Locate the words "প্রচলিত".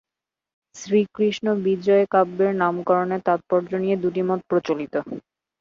4.49-4.93